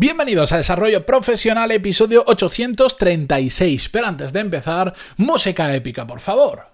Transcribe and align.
Bienvenidos 0.00 0.52
a 0.52 0.58
Desarrollo 0.58 1.04
Profesional, 1.04 1.72
episodio 1.72 2.22
836. 2.24 3.88
Pero 3.88 4.06
antes 4.06 4.32
de 4.32 4.38
empezar, 4.38 4.94
música 5.16 5.74
épica, 5.74 6.06
por 6.06 6.20
favor. 6.20 6.68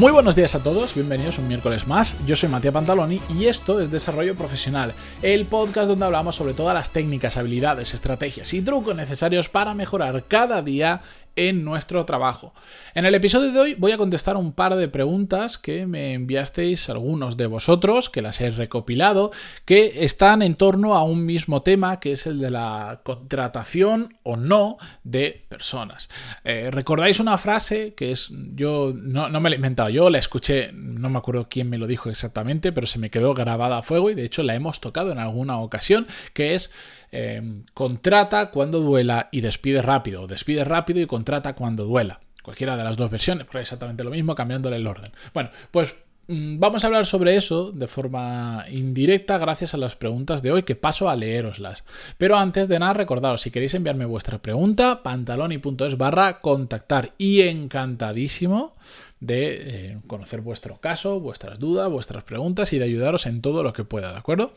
Muy 0.00 0.12
buenos 0.12 0.34
días 0.34 0.54
a 0.54 0.62
todos, 0.62 0.94
bienvenidos 0.94 1.38
un 1.38 1.46
miércoles 1.46 1.86
más. 1.86 2.16
Yo 2.24 2.34
soy 2.34 2.48
Matías 2.48 2.72
Pantaloni 2.72 3.20
y 3.38 3.44
esto 3.44 3.82
es 3.82 3.90
Desarrollo 3.90 4.34
Profesional, 4.34 4.94
el 5.20 5.44
podcast 5.44 5.88
donde 5.88 6.06
hablamos 6.06 6.36
sobre 6.36 6.54
todas 6.54 6.72
las 6.74 6.88
técnicas, 6.88 7.36
habilidades, 7.36 7.92
estrategias 7.92 8.54
y 8.54 8.62
trucos 8.62 8.96
necesarios 8.96 9.50
para 9.50 9.74
mejorar 9.74 10.24
cada 10.26 10.62
día 10.62 11.02
en 11.36 11.64
nuestro 11.64 12.04
trabajo. 12.04 12.52
En 12.94 13.06
el 13.06 13.14
episodio 13.14 13.52
de 13.52 13.60
hoy 13.60 13.74
voy 13.74 13.92
a 13.92 13.98
contestar 13.98 14.36
un 14.36 14.52
par 14.52 14.74
de 14.74 14.88
preguntas 14.88 15.58
que 15.58 15.86
me 15.86 16.12
enviasteis 16.12 16.88
algunos 16.88 17.36
de 17.36 17.46
vosotros, 17.46 18.10
que 18.10 18.22
las 18.22 18.40
he 18.40 18.50
recopilado, 18.50 19.30
que 19.64 20.04
están 20.04 20.42
en 20.42 20.54
torno 20.54 20.94
a 20.94 21.02
un 21.02 21.24
mismo 21.24 21.62
tema, 21.62 22.00
que 22.00 22.12
es 22.12 22.26
el 22.26 22.40
de 22.40 22.50
la 22.50 23.00
contratación 23.04 24.16
o 24.22 24.36
no 24.36 24.78
de 25.04 25.46
personas. 25.48 26.08
Eh, 26.44 26.70
¿Recordáis 26.70 27.20
una 27.20 27.38
frase 27.38 27.94
que 27.94 28.12
es, 28.12 28.28
yo 28.54 28.92
no, 28.94 29.28
no 29.28 29.40
me 29.40 29.50
la 29.50 29.54
he 29.54 29.58
inventado, 29.58 29.90
yo 29.90 30.10
la 30.10 30.18
escuché, 30.18 30.70
no 30.72 31.10
me 31.10 31.18
acuerdo 31.18 31.48
quién 31.48 31.70
me 31.70 31.78
lo 31.78 31.86
dijo 31.86 32.10
exactamente, 32.10 32.72
pero 32.72 32.86
se 32.86 32.98
me 32.98 33.10
quedó 33.10 33.34
grabada 33.34 33.78
a 33.78 33.82
fuego 33.82 34.10
y 34.10 34.14
de 34.14 34.24
hecho 34.24 34.42
la 34.42 34.54
hemos 34.54 34.80
tocado 34.80 35.12
en 35.12 35.18
alguna 35.18 35.58
ocasión, 35.58 36.06
que 36.32 36.54
es 36.54 36.70
Em, 37.12 37.64
contrata 37.74 38.50
cuando 38.50 38.80
duela 38.80 39.28
y 39.32 39.40
despide 39.40 39.82
rápido, 39.82 40.28
despide 40.28 40.64
rápido 40.64 41.00
y 41.00 41.06
contrata 41.06 41.54
cuando 41.54 41.84
duela. 41.84 42.20
Cualquiera 42.42 42.76
de 42.76 42.84
las 42.84 42.96
dos 42.96 43.10
versiones, 43.10 43.46
pero 43.46 43.60
exactamente 43.60 44.04
lo 44.04 44.10
mismo, 44.10 44.34
cambiándole 44.34 44.76
el 44.76 44.86
orden. 44.86 45.12
Bueno, 45.34 45.50
pues 45.72 45.96
mm, 46.28 46.58
Vamos 46.60 46.84
a 46.84 46.86
hablar 46.86 47.06
sobre 47.06 47.34
eso 47.34 47.72
de 47.72 47.88
forma 47.88 48.64
indirecta 48.70 49.38
gracias 49.38 49.74
a 49.74 49.76
las 49.76 49.96
preguntas 49.96 50.40
de 50.40 50.52
hoy 50.52 50.62
que 50.62 50.76
paso 50.76 51.10
a 51.10 51.16
leeroslas. 51.16 51.84
Pero 52.16 52.36
antes 52.36 52.68
de 52.68 52.78
nada 52.78 52.92
recordaros, 52.92 53.42
si 53.42 53.50
queréis 53.50 53.74
enviarme 53.74 54.04
vuestra 54.04 54.38
pregunta, 54.38 55.02
pantaloni.es 55.02 55.98
barra 55.98 56.40
contactar 56.40 57.12
y 57.18 57.40
encantadísimo 57.40 58.76
de 59.18 59.58
eh, 59.60 59.98
conocer 60.06 60.40
vuestro 60.40 60.76
caso, 60.80 61.18
vuestras 61.18 61.58
dudas, 61.58 61.90
vuestras 61.90 62.22
preguntas 62.22 62.72
y 62.72 62.78
de 62.78 62.84
ayudaros 62.84 63.26
en 63.26 63.42
todo 63.42 63.64
lo 63.64 63.72
que 63.72 63.84
pueda, 63.84 64.12
¿de 64.12 64.18
acuerdo? 64.18 64.52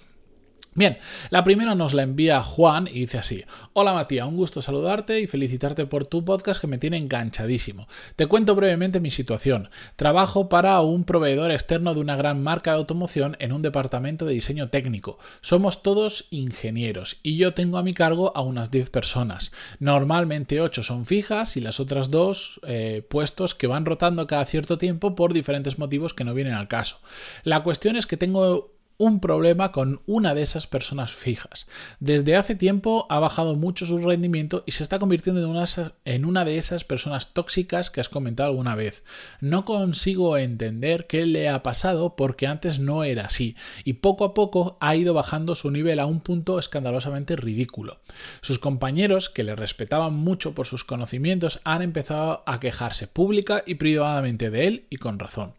Bien, 0.75 0.97
la 1.29 1.43
primera 1.43 1.75
nos 1.75 1.93
la 1.93 2.02
envía 2.02 2.41
Juan 2.41 2.88
y 2.88 3.02
dice 3.02 3.19
así: 3.19 3.45
Hola 3.73 3.93
Matías, 3.93 4.27
un 4.27 4.35
gusto 4.35 4.61
saludarte 4.61 5.21
y 5.21 5.27
felicitarte 5.27 5.85
por 5.85 6.05
tu 6.05 6.25
podcast 6.25 6.59
que 6.59 6.67
me 6.67 6.79
tiene 6.79 6.97
enganchadísimo. 6.97 7.88
Te 8.16 8.25
cuento 8.25 8.55
brevemente 8.55 8.99
mi 8.99 9.11
situación. 9.11 9.69
Trabajo 9.95 10.49
para 10.49 10.81
un 10.81 11.03
proveedor 11.03 11.51
externo 11.51 11.94
de 11.94 11.99
una 11.99 12.16
gran 12.16 12.41
marca 12.41 12.71
de 12.71 12.77
automoción 12.77 13.38
en 13.39 13.53
un 13.53 13.61
departamento 13.61 14.25
de 14.25 14.33
diseño 14.33 14.69
técnico. 14.69 15.19
Somos 15.41 15.83
todos 15.83 16.25
ingenieros 16.31 17.17
y 17.21 17.38
yo 17.38 17.53
tengo 17.53 17.77
a 17.77 17.83
mi 17.83 17.94
cargo 17.94 18.35
a 18.35 18.41
unas 18.41 18.71
10 18.71 18.89
personas. 18.89 19.51
Normalmente 19.77 20.59
8 20.59 20.81
son 20.81 21.05
fijas 21.05 21.55
y 21.55 21.61
las 21.61 21.79
otras 21.79 22.09
dos 22.09 22.59
eh, 22.66 23.05
puestos 23.07 23.53
que 23.53 23.67
van 23.67 23.85
rotando 23.85 24.25
cada 24.25 24.45
cierto 24.45 24.79
tiempo 24.79 25.13
por 25.13 25.33
diferentes 25.33 25.77
motivos 25.77 26.16
que 26.16 26.23
no 26.23 26.33
vienen 26.33 26.55
al 26.55 26.67
caso. 26.67 26.99
La 27.44 27.61
cuestión 27.61 27.95
es 27.95 28.07
que 28.07 28.17
tengo 28.17 28.72
un 28.97 29.19
problema 29.19 29.72
con 29.72 30.02
una 30.05 30.33
de 30.33 30.44
esas 30.44 30.67
personas 30.67 31.11
fijas. 31.11 31.67
Desde 31.99 32.36
hace 32.36 32.55
tiempo 32.55 33.05
ha 33.09 33.19
bajado 33.19 33.55
mucho 33.55 33.85
su 33.85 33.97
rendimiento 33.97 34.63
y 34.66 34.72
se 34.72 34.83
está 34.83 35.00
convirtiendo 35.00 35.41
en 35.41 36.25
una, 36.25 36.45
de 36.45 36.58
esas 36.58 36.83
personas 36.83 37.33
tóxicas 37.33 37.89
que 37.89 38.02
has 38.02 38.09
comentado 38.09 38.50
alguna 38.50 38.75
vez. 38.75 39.03
No 39.41 39.66
consigo 39.66 40.38
entender 40.38 41.08
qué 41.08 41.25
le 41.25 41.50
ha 41.50 41.63
pasado 41.63 42.16
porque 42.16 42.47
antes 42.47 42.80
no 42.80 43.03
era 43.03 43.25
así 43.25 43.55
y 43.84 43.94
poco 43.94 44.25
a 44.25 44.34
poco 44.34 44.78
ha 44.79 44.96
ido 44.96 45.13
bajando 45.13 45.56
su 45.56 45.72
nivel 45.72 46.00
a 46.00 46.06
un 46.06 46.22
punto 46.22 46.59
escandalosamente 46.59 47.35
ridículo. 47.35 48.00
Sus 48.41 48.59
compañeros, 48.59 49.29
que 49.29 49.44
le 49.44 49.56
respetaban 49.56 50.13
mucho 50.13 50.53
por 50.53 50.67
sus 50.67 50.84
conocimientos, 50.84 51.59
han 51.63 51.81
empezado 51.81 52.44
a 52.46 52.59
quejarse 52.59 53.07
pública 53.07 53.63
y 53.66 53.75
privadamente 53.75 54.50
de 54.50 54.67
él 54.67 54.85
y 54.90 54.97
con 54.97 55.19
razón. 55.19 55.53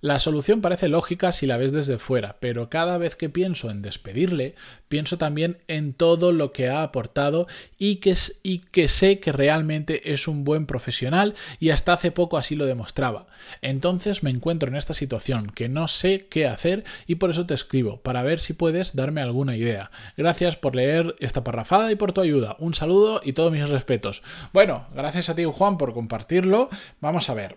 La 0.00 0.18
solución 0.18 0.60
parece 0.60 0.88
lógica 0.88 1.32
si 1.32 1.46
la 1.46 1.56
ves 1.56 1.72
desde 1.72 1.98
fuera, 1.98 2.36
pero 2.40 2.68
cada 2.68 2.98
vez 2.98 3.16
que 3.16 3.28
pienso 3.28 3.70
en 3.70 3.82
despedirle, 3.82 4.54
pienso 4.88 5.18
también 5.18 5.58
en 5.68 5.94
todo 5.94 6.32
lo 6.32 6.52
que 6.52 6.68
ha 6.68 6.82
aportado 6.82 7.46
y 7.78 7.96
que, 7.96 8.14
sé 8.14 9.20
que 9.20 9.32
realmente 9.32 10.12
es 10.12 10.28
un 10.28 10.44
buen 10.44 10.66
profesional 10.66 11.34
y 11.58 11.70
hasta 11.70 11.94
hace 11.94 12.10
poco 12.10 12.36
así 12.36 12.54
lo 12.54 12.66
demostraba. 12.66 13.26
Entonces 13.62 14.22
me 14.22 14.30
encuentro 14.30 14.68
en 14.68 14.76
esta 14.76 14.94
situación 14.94 15.50
que 15.50 15.68
no 15.68 15.88
sé 15.88 16.26
qué 16.28 16.46
hacer 16.46 16.84
y 17.06 17.16
por 17.16 17.30
eso 17.30 17.46
te 17.46 17.54
escribo, 17.54 18.00
para 18.00 18.22
ver 18.22 18.40
si 18.40 18.52
puedes 18.52 18.94
darme 18.94 19.20
alguna 19.20 19.56
idea. 19.56 19.90
Gracias 20.16 20.56
por 20.56 20.76
leer 20.76 21.16
esta 21.18 21.44
parrafada 21.44 21.90
y 21.90 21.96
por 21.96 22.12
tu 22.12 22.20
ayuda. 22.20 22.56
Un 22.58 22.74
saludo 22.74 23.20
y 23.24 23.32
todos 23.32 23.52
mis 23.52 23.68
respetos. 23.68 24.22
Bueno, 24.52 24.86
gracias 24.94 25.28
a 25.28 25.34
ti 25.34 25.44
Juan 25.44 25.78
por 25.78 25.94
compartirlo. 25.94 26.68
Vamos 27.00 27.28
a 27.30 27.34
ver. 27.34 27.56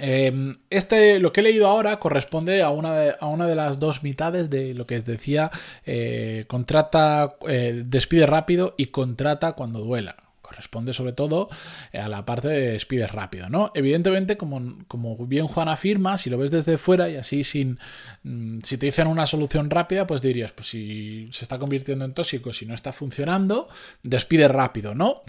Em, 0.00 0.54
este, 0.70 1.20
lo 1.20 1.32
que 1.32 1.40
he 1.40 1.44
leído 1.44 1.66
ahora 1.66 1.98
corresponde 1.98 2.62
a 2.62 2.70
una 2.70 2.94
de, 2.94 3.14
a 3.18 3.26
una 3.26 3.46
de 3.46 3.54
las 3.54 3.78
dos 3.78 4.02
mitades 4.02 4.50
de 4.50 4.74
lo 4.74 4.86
que 4.86 5.00
decía 5.00 5.50
eh, 5.84 6.44
contrata, 6.48 7.36
eh, 7.48 7.82
despide 7.86 8.26
rápido 8.26 8.74
y 8.76 8.86
contrata 8.86 9.52
cuando 9.52 9.80
duela. 9.80 10.16
Corresponde 10.42 10.92
sobre 10.92 11.12
todo 11.12 11.48
eh, 11.92 11.98
a 11.98 12.08
la 12.08 12.24
parte 12.24 12.48
de 12.48 12.70
despide 12.72 13.06
rápido, 13.06 13.48
¿no? 13.50 13.72
Evidentemente, 13.74 14.36
como, 14.36 14.78
como 14.86 15.16
bien 15.26 15.48
Juan 15.48 15.68
afirma, 15.68 16.18
si 16.18 16.30
lo 16.30 16.38
ves 16.38 16.50
desde 16.52 16.78
fuera 16.78 17.08
y 17.08 17.16
así 17.16 17.42
sin. 17.42 17.78
Mm, 18.22 18.60
si 18.62 18.78
te 18.78 18.86
dicen 18.86 19.08
una 19.08 19.26
solución 19.26 19.70
rápida, 19.70 20.06
pues 20.06 20.22
dirías, 20.22 20.52
pues 20.52 20.68
si 20.68 21.28
se 21.32 21.44
está 21.44 21.58
convirtiendo 21.58 22.04
en 22.04 22.14
tóxico, 22.14 22.52
si 22.52 22.64
no 22.64 22.74
está 22.74 22.92
funcionando, 22.92 23.68
despide 24.02 24.46
rápido, 24.46 24.94
¿no? 24.94 25.22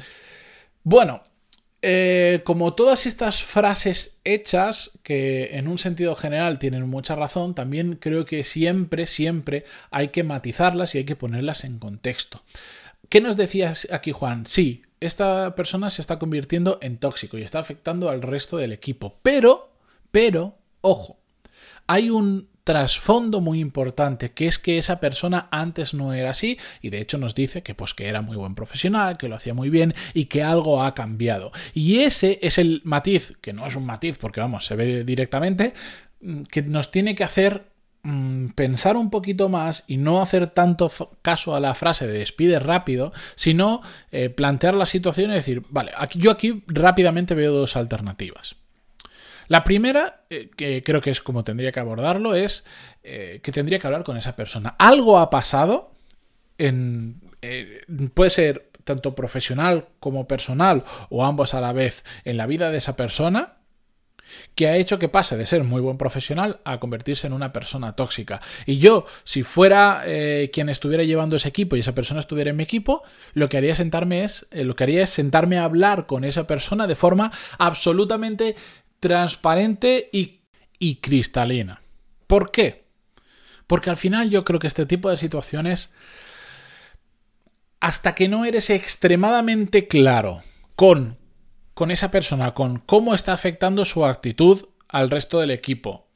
Bueno, 0.83 1.23
eh, 1.81 2.41
como 2.43 2.73
todas 2.73 3.05
estas 3.05 3.43
frases 3.43 4.19
hechas, 4.23 4.91
que 5.03 5.57
en 5.57 5.67
un 5.67 5.77
sentido 5.77 6.15
general 6.15 6.57
tienen 6.57 6.87
mucha 6.89 7.15
razón, 7.15 7.53
también 7.53 7.95
creo 7.95 8.25
que 8.25 8.43
siempre, 8.43 9.05
siempre 9.05 9.65
hay 9.91 10.09
que 10.09 10.23
matizarlas 10.23 10.95
y 10.95 10.99
hay 10.99 11.05
que 11.05 11.15
ponerlas 11.15 11.63
en 11.63 11.77
contexto. 11.77 12.41
¿Qué 13.09 13.21
nos 13.21 13.37
decías 13.37 13.87
aquí, 13.91 14.11
Juan? 14.11 14.45
Sí, 14.47 14.81
esta 14.99 15.55
persona 15.55 15.89
se 15.89 16.01
está 16.01 16.19
convirtiendo 16.19 16.79
en 16.81 16.97
tóxico 16.97 17.37
y 17.37 17.43
está 17.43 17.59
afectando 17.59 18.09
al 18.09 18.21
resto 18.21 18.57
del 18.57 18.73
equipo. 18.73 19.19
Pero, 19.21 19.71
pero, 20.11 20.57
ojo, 20.81 21.19
hay 21.85 22.09
un 22.09 22.49
trasfondo 22.67 23.39
muy 23.39 23.61
importante, 23.61 24.33
que 24.33 24.45
es 24.45 24.59
que 24.59 24.77
esa 24.77 24.99
persona 24.99 25.47
antes 25.51 25.93
no 25.93 26.11
era 26.11 26.31
así 26.31 26.59
y 26.81 26.89
de 26.89 26.99
hecho 26.99 27.17
nos 27.17 27.33
dice 27.33 27.63
que 27.63 27.73
pues 27.73 27.93
que 27.93 28.07
era 28.07 28.21
muy 28.21 28.35
buen 28.35 28.55
profesional, 28.55 29.17
que 29.17 29.29
lo 29.29 29.37
hacía 29.37 29.53
muy 29.53 29.69
bien 29.69 29.95
y 30.13 30.25
que 30.25 30.43
algo 30.43 30.83
ha 30.83 30.93
cambiado. 30.93 31.53
Y 31.73 31.99
ese 31.99 32.39
es 32.41 32.57
el 32.57 32.81
matiz, 32.83 33.37
que 33.39 33.53
no 33.53 33.65
es 33.65 33.77
un 33.77 33.85
matiz 33.85 34.17
porque 34.17 34.41
vamos, 34.41 34.65
se 34.65 34.75
ve 34.75 35.05
directamente, 35.05 35.73
mm, 36.19 36.41
que 36.43 36.61
nos 36.61 36.91
tiene 36.91 37.15
que 37.15 37.23
hacer 37.23 37.67
mm, 38.03 38.47
pensar 38.49 38.97
un 38.97 39.11
poquito 39.11 39.47
más 39.47 39.85
y 39.87 39.95
no 39.95 40.21
hacer 40.21 40.47
tanto 40.47 40.91
caso 41.21 41.55
a 41.55 41.61
la 41.61 41.73
frase 41.73 42.05
de 42.05 42.19
despide 42.19 42.59
rápido, 42.59 43.13
sino 43.35 43.81
eh, 44.11 44.29
plantear 44.29 44.73
la 44.73 44.85
situación 44.85 45.31
y 45.31 45.35
decir, 45.35 45.63
vale, 45.69 45.93
yo 46.15 46.31
aquí 46.31 46.65
rápidamente 46.67 47.33
veo 47.33 47.53
dos 47.53 47.77
alternativas. 47.77 48.57
La 49.47 49.63
primera, 49.63 50.23
eh, 50.29 50.49
que 50.55 50.83
creo 50.83 51.01
que 51.01 51.09
es 51.09 51.21
como 51.21 51.43
tendría 51.43 51.71
que 51.71 51.79
abordarlo, 51.79 52.35
es 52.35 52.63
eh, 53.03 53.39
que 53.41 53.51
tendría 53.51 53.79
que 53.79 53.87
hablar 53.87 54.03
con 54.03 54.17
esa 54.17 54.35
persona. 54.35 54.75
Algo 54.77 55.19
ha 55.19 55.29
pasado 55.29 55.91
en... 56.57 57.21
Eh, 57.41 57.81
puede 58.13 58.29
ser 58.29 58.69
tanto 58.83 59.15
profesional 59.15 59.89
como 59.99 60.27
personal 60.27 60.83
o 61.09 61.25
ambos 61.25 61.53
a 61.53 61.61
la 61.61 61.73
vez 61.73 62.03
en 62.23 62.37
la 62.37 62.47
vida 62.47 62.71
de 62.71 62.77
esa 62.77 62.95
persona 62.95 63.55
que 64.55 64.67
ha 64.67 64.75
hecho 64.75 64.99
que 64.99 65.07
pase 65.07 65.37
de 65.37 65.45
ser 65.45 65.63
muy 65.63 65.81
buen 65.81 65.97
profesional 65.97 66.59
a 66.65 66.79
convertirse 66.79 67.27
en 67.27 67.33
una 67.33 67.53
persona 67.53 67.95
tóxica. 67.95 68.41
Y 68.65 68.77
yo, 68.77 69.05
si 69.23 69.43
fuera 69.43 70.03
quien 70.51 70.67
estuviera 70.67 71.03
llevando 71.03 71.37
ese 71.37 71.47
equipo 71.47 71.75
y 71.75 71.79
esa 71.79 71.95
persona 71.95 72.19
estuviera 72.19 72.49
en 72.49 72.57
mi 72.57 72.63
equipo, 72.63 73.03
lo 73.33 73.47
que 73.47 73.57
haría 73.57 73.73
sentarme 73.73 74.25
es, 74.25 74.47
lo 74.51 74.75
que 74.75 74.83
haría 74.83 75.03
es 75.03 75.11
sentarme 75.11 75.57
a 75.57 75.63
hablar 75.63 76.07
con 76.07 76.25
esa 76.25 76.45
persona 76.45 76.87
de 76.87 76.95
forma 76.95 77.31
absolutamente 77.57 78.55
transparente 78.99 80.09
y, 80.11 80.95
cristalina. 80.97 81.81
¿Por 82.27 82.51
qué? 82.51 82.85
Porque 83.65 83.89
al 83.89 83.97
final 83.97 84.29
yo 84.29 84.43
creo 84.43 84.59
que 84.59 84.67
este 84.67 84.85
tipo 84.85 85.09
de 85.09 85.17
situaciones, 85.17 85.93
hasta 87.79 88.15
que 88.15 88.27
no 88.27 88.45
eres 88.45 88.69
extremadamente 88.69 89.87
claro 89.87 90.41
con, 90.75 91.17
con 91.73 91.91
esa 91.91 92.11
persona, 92.11 92.53
con 92.53 92.79
cómo 92.79 93.13
está 93.13 93.33
afectando 93.33 93.85
su 93.85 94.05
actitud 94.05 94.67
al 94.87 95.09
resto 95.09 95.39
del 95.39 95.51
equipo 95.51 96.07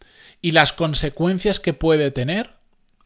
y 0.42 0.52
las 0.52 0.74
consecuencias 0.74 1.60
que 1.60 1.74
puede 1.74 2.12
tener, 2.12 2.61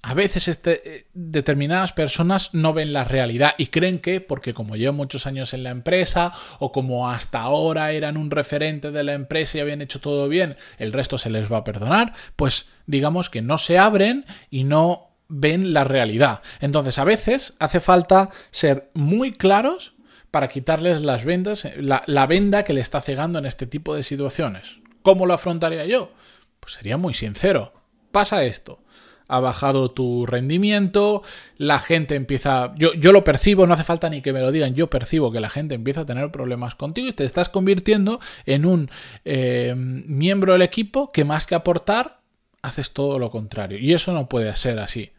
a 0.06 0.14
veces 0.14 0.48
este, 0.48 0.98
eh, 0.98 1.08
determinadas 1.16 1.92
personas 1.92 2.54
no 2.54 2.74
ven 2.74 2.94
la 2.94 3.06
realidad 3.06 3.56
y 3.58 3.68
creen 3.68 3.98
que 3.98 4.22
porque 4.22 4.54
como 4.54 4.76
llevan 4.76 4.96
muchos 4.96 5.26
años 5.26 5.56
en 5.56 5.64
la 5.64 5.72
empresa 5.72 6.32
o 6.60 6.72
como 6.72 7.10
hasta 7.10 7.42
ahora 7.42 7.92
eran 7.92 8.16
un 8.16 8.30
referente 8.30 8.92
de 8.92 9.04
la 9.04 9.14
empresa 9.14 9.58
y 9.58 9.62
habían 9.62 9.82
hecho 9.82 10.00
todo 10.00 10.30
bien, 10.30 10.58
el 10.78 10.94
resto 10.94 11.18
se 11.18 11.32
les 11.32 11.52
va 11.52 11.58
a 11.58 11.64
perdonar, 11.64 12.14
pues 12.36 12.68
digamos 12.86 13.32
que 13.32 13.42
no 13.42 13.58
se 13.58 13.80
abren 13.80 14.26
y 14.52 14.64
no 14.64 15.10
ven 15.28 15.74
la 15.74 15.84
realidad. 15.84 16.44
Entonces 16.60 17.00
a 17.00 17.04
veces 17.04 17.56
hace 17.58 17.80
falta 17.80 18.30
ser 18.52 18.92
muy 18.94 19.32
claros 19.32 19.96
para 20.30 20.50
quitarles 20.50 21.02
las 21.02 21.26
vendas, 21.26 21.68
la, 21.78 22.04
la 22.06 22.28
venda 22.28 22.64
que 22.64 22.74
le 22.74 22.82
está 22.82 23.02
cegando 23.02 23.40
en 23.40 23.48
este 23.48 23.66
tipo 23.66 23.96
de 23.96 24.04
situaciones. 24.04 24.82
¿Cómo 25.02 25.26
lo 25.26 25.34
afrontaría 25.34 25.86
yo? 25.86 26.14
Pues 26.60 26.74
sería 26.74 26.98
muy 26.98 27.16
sincero. 27.16 27.74
Pasa 28.12 28.44
esto 28.44 28.85
ha 29.28 29.40
bajado 29.40 29.92
tu 29.92 30.26
rendimiento, 30.26 31.24
la 31.58 31.80
gente 31.80 32.16
empieza, 32.16 32.72
yo, 32.76 32.94
yo, 32.94 33.12
lo 33.12 33.24
percibo, 33.24 33.66
no 33.66 33.74
hace 33.74 33.84
falta 33.84 34.10
ni 34.10 34.22
que 34.22 34.34
me 34.34 34.42
lo 34.42 34.52
digan, 34.52 34.76
yo 34.76 34.90
percibo 34.90 35.32
que 35.32 35.40
la 35.40 35.50
gente 35.50 35.76
empieza 35.76 36.02
a 36.02 36.06
tener 36.06 36.32
problemas 36.32 36.76
contigo 36.76 37.08
y 37.08 37.14
te 37.14 37.26
estás 37.26 37.50
convirtiendo 37.50 38.20
en 38.46 38.66
un 38.66 38.90
eh, 39.24 39.74
miembro 39.76 40.54
del 40.54 40.62
equipo 40.62 41.10
que 41.12 41.26
más 41.26 41.46
que 41.46 41.56
aportar, 41.56 42.20
haces 42.62 42.92
todo 42.92 43.20
lo 43.20 43.30
contrario. 43.32 43.78
Y 43.78 43.94
eso 43.94 44.12
no 44.12 44.28
puede 44.28 44.56
ser 44.56 44.80
así. 44.80 45.12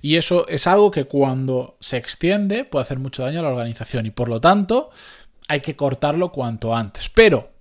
Y 0.00 0.16
eso 0.16 0.46
es 0.48 0.66
algo 0.66 0.90
que 0.90 1.04
cuando 1.04 1.76
se 1.80 1.96
extiende 1.96 2.64
puede 2.64 2.84
hacer 2.84 2.98
mucho 2.98 3.22
daño 3.22 3.40
a 3.40 3.42
la 3.42 3.48
organización 3.48 4.06
y 4.06 4.10
por 4.10 4.28
lo 4.28 4.40
tanto 4.40 4.90
hay 5.48 5.60
que 5.60 5.76
cortarlo 5.76 6.30
cuanto 6.30 6.74
antes. 6.74 7.08
Pero 7.08 7.53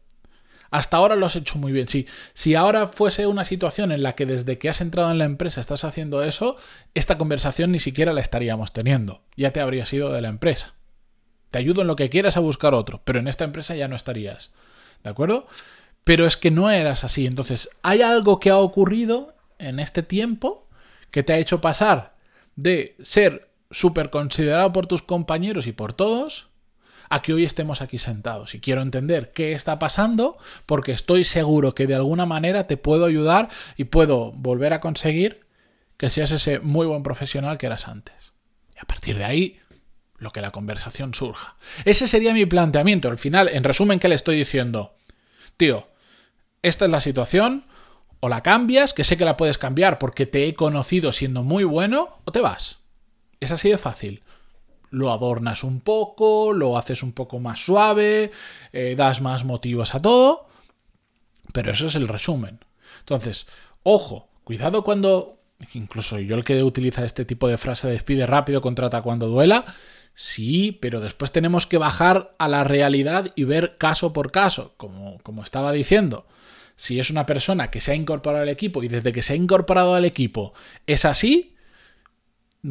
hasta 0.73 0.97
ahora 0.97 1.15
lo 1.15 1.27
has 1.27 1.35
hecho 1.35 1.59
muy 1.59 1.71
bien. 1.71 1.87
Si, 1.87 2.07
si 2.33 2.55
ahora 2.55 2.87
fuese 2.87 3.27
una 3.27 3.45
situación 3.45 3.91
en 3.91 4.01
la 4.01 4.15
que 4.15 4.25
desde 4.25 4.57
que 4.57 4.69
has 4.69 4.81
entrado 4.81 5.11
en 5.11 5.19
la 5.19 5.25
empresa 5.25 5.61
estás 5.61 5.83
haciendo 5.83 6.23
eso, 6.23 6.57
esta 6.95 7.19
conversación 7.19 7.71
ni 7.71 7.79
siquiera 7.79 8.11
la 8.11 8.21
estaríamos 8.21 8.73
teniendo. 8.73 9.21
Ya 9.37 9.51
te 9.51 9.61
habrías 9.61 9.93
ido 9.93 10.11
de 10.11 10.23
la 10.23 10.29
empresa. 10.29 10.73
Te 11.51 11.59
ayudo 11.59 11.81
en 11.81 11.87
lo 11.87 11.95
que 11.95 12.09
quieras 12.09 12.37
a 12.37 12.39
buscar 12.39 12.73
otro, 12.73 13.03
pero 13.05 13.19
en 13.19 13.27
esta 13.27 13.43
empresa 13.43 13.75
ya 13.75 13.87
no 13.87 13.95
estarías. 13.95 14.49
¿De 15.03 15.11
acuerdo? 15.11 15.45
Pero 16.03 16.25
es 16.25 16.37
que 16.37 16.49
no 16.49 16.71
eras 16.71 17.03
así. 17.03 17.27
Entonces, 17.27 17.69
hay 17.83 18.01
algo 18.01 18.39
que 18.39 18.49
ha 18.49 18.57
ocurrido 18.57 19.35
en 19.59 19.79
este 19.79 20.01
tiempo 20.01 20.67
que 21.11 21.21
te 21.21 21.33
ha 21.33 21.37
hecho 21.37 21.61
pasar 21.61 22.15
de 22.55 22.95
ser 23.03 23.47
súper 23.69 24.09
considerado 24.09 24.73
por 24.73 24.87
tus 24.87 25.03
compañeros 25.03 25.67
y 25.67 25.71
por 25.71 25.93
todos 25.93 26.47
a 27.13 27.21
que 27.21 27.31
hoy 27.31 27.43
estemos 27.43 27.83
aquí 27.83 27.99
sentados. 27.99 28.55
Y 28.55 28.59
quiero 28.59 28.81
entender 28.81 29.33
qué 29.33 29.51
está 29.51 29.77
pasando 29.77 30.35
porque 30.65 30.93
estoy 30.93 31.25
seguro 31.25 31.75
que 31.75 31.85
de 31.85 31.93
alguna 31.93 32.25
manera 32.25 32.65
te 32.65 32.75
puedo 32.75 33.05
ayudar 33.05 33.49
y 33.77 33.83
puedo 33.83 34.31
volver 34.31 34.73
a 34.73 34.79
conseguir 34.79 35.45
que 35.97 36.09
seas 36.09 36.31
ese 36.31 36.57
muy 36.57 36.87
buen 36.87 37.03
profesional 37.03 37.59
que 37.59 37.67
eras 37.67 37.87
antes. 37.87 38.15
Y 38.75 38.79
a 38.79 38.85
partir 38.85 39.15
de 39.15 39.25
ahí, 39.25 39.59
lo 40.17 40.31
que 40.31 40.41
la 40.41 40.49
conversación 40.49 41.13
surja. 41.13 41.55
Ese 41.85 42.07
sería 42.07 42.33
mi 42.33 42.47
planteamiento. 42.47 43.09
Al 43.09 43.19
final, 43.19 43.47
en 43.47 43.63
resumen, 43.63 43.99
¿qué 43.99 44.09
le 44.09 44.15
estoy 44.15 44.35
diciendo? 44.35 44.95
Tío, 45.55 45.87
esta 46.63 46.85
es 46.85 46.91
la 46.91 46.99
situación, 46.99 47.65
o 48.21 48.27
la 48.27 48.41
cambias, 48.41 48.91
que 48.95 49.03
sé 49.03 49.17
que 49.17 49.25
la 49.25 49.37
puedes 49.37 49.59
cambiar 49.59 49.99
porque 49.99 50.25
te 50.25 50.47
he 50.47 50.55
conocido 50.55 51.13
siendo 51.13 51.43
muy 51.43 51.63
bueno, 51.63 52.17
o 52.25 52.31
te 52.31 52.41
vas. 52.41 52.79
Es 53.39 53.51
así 53.51 53.69
de 53.69 53.77
fácil 53.77 54.23
lo 54.93 55.11
adornas 55.11 55.63
un 55.63 55.81
poco, 55.81 56.53
lo 56.53 56.77
haces 56.77 57.01
un 57.01 57.13
poco 57.13 57.39
más 57.39 57.65
suave, 57.65 58.31
eh, 58.71 58.93
das 58.95 59.21
más 59.21 59.43
motivos 59.43 59.95
a 59.95 60.01
todo, 60.01 60.45
pero 61.51 61.71
eso 61.71 61.87
es 61.87 61.95
el 61.95 62.07
resumen. 62.07 62.59
Entonces, 62.99 63.47
ojo, 63.81 64.29
cuidado 64.43 64.83
cuando, 64.83 65.39
incluso 65.73 66.19
yo 66.19 66.35
el 66.35 66.43
que 66.43 66.61
utiliza 66.61 67.05
este 67.05 67.25
tipo 67.25 67.47
de 67.47 67.57
frase 67.57 67.89
despide 67.89 68.27
rápido, 68.27 68.61
contrata 68.61 69.01
cuando 69.01 69.27
duela, 69.27 69.65
sí, 70.13 70.77
pero 70.79 70.99
después 70.99 71.31
tenemos 71.31 71.65
que 71.65 71.79
bajar 71.79 72.35
a 72.37 72.47
la 72.47 72.63
realidad 72.63 73.31
y 73.35 73.45
ver 73.45 73.77
caso 73.79 74.13
por 74.13 74.31
caso, 74.31 74.75
como, 74.77 75.17
como 75.23 75.41
estaba 75.41 75.71
diciendo. 75.71 76.27
Si 76.75 76.99
es 76.99 77.09
una 77.09 77.25
persona 77.25 77.71
que 77.71 77.81
se 77.81 77.93
ha 77.93 77.95
incorporado 77.95 78.43
al 78.43 78.49
equipo 78.49 78.83
y 78.83 78.89
desde 78.89 79.11
que 79.11 79.23
se 79.23 79.33
ha 79.33 79.37
incorporado 79.37 79.95
al 79.95 80.05
equipo 80.05 80.53
es 80.85 81.03
así, 81.05 81.52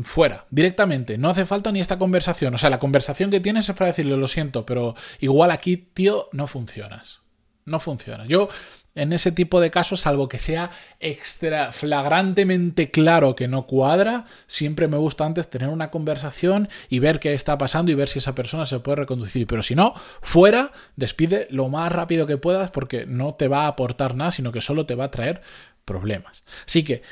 fuera, 0.03 0.47
directamente. 0.51 1.19
No 1.19 1.31
hace 1.31 1.45
falta 1.45 1.71
ni 1.73 1.81
esta 1.81 1.99
conversación. 1.99 2.55
O 2.55 2.59
sea, 2.59 2.71
la 2.71 2.79
conversación 2.79 3.31
que 3.31 3.41
tienes 3.41 3.69
es 3.69 3.77
para 3.77 3.89
decirle, 3.89 4.17
lo 4.17 4.29
siento, 4.29 4.65
pero 4.65 4.95
igual 5.21 5.51
aquí, 5.51 5.77
tío, 5.77 6.29
no 6.33 6.47
funcionas. 6.47 7.21
No 7.65 7.79
funciona. 7.79 8.25
Yo, 8.27 8.49
en 8.95 9.13
ese 9.13 9.31
tipo 9.31 9.61
de 9.61 9.71
casos, 9.71 10.01
salvo 10.01 10.29
que 10.29 10.39
sea 10.39 10.71
extra 10.99 11.73
flagrantemente 11.73 12.91
claro 12.91 13.37
que 13.37 13.49
no 13.49 13.67
cuadra, 13.67 14.25
siempre 14.47 14.89
me 14.89 14.97
gusta 14.97 15.25
antes 15.25 15.49
tener 15.49 15.69
una 15.69 15.91
conversación 15.91 16.69
y 16.89 16.99
ver 16.99 17.21
qué 17.21 17.33
está 17.35 17.57
pasando 17.57 17.93
y 17.93 17.95
ver 17.95 18.09
si 18.09 18.19
esa 18.19 18.35
persona 18.35 18.67
se 18.67 18.81
puede 18.81 18.97
reconducir. 18.97 19.47
Pero 19.47 19.63
si 19.63 19.75
no, 19.75 19.95
fuera, 20.23 20.73
despide 20.97 21.47
lo 21.51 21.69
más 21.69 21.93
rápido 21.93 22.27
que 22.27 22.39
puedas 22.39 22.71
porque 22.71 23.07
no 23.07 23.35
te 23.35 23.49
va 23.49 23.65
a 23.65 23.69
aportar 23.69 24.17
nada, 24.17 24.31
sino 24.31 24.53
que 24.53 24.61
solo 24.61 24.87
te 24.87 24.95
va 24.95 25.05
a 25.05 25.11
traer 25.11 25.43
problemas. 25.85 26.43
Así 26.67 26.83
que, 26.83 27.03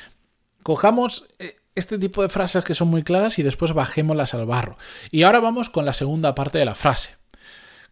cojamos 0.63 1.27
eh, 1.39 1.60
este 1.75 1.97
tipo 1.97 2.21
de 2.21 2.29
frases 2.29 2.63
que 2.63 2.73
son 2.73 2.89
muy 2.89 3.03
claras 3.03 3.39
y 3.39 3.43
después 3.43 3.73
bajémoslas 3.73 4.33
al 4.33 4.45
barro. 4.45 4.77
Y 5.09 5.23
ahora 5.23 5.39
vamos 5.39 5.69
con 5.69 5.85
la 5.85 5.93
segunda 5.93 6.35
parte 6.35 6.59
de 6.59 6.65
la 6.65 6.75
frase. 6.75 7.15